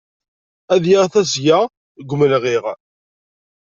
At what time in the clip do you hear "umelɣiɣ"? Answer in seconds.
2.13-2.65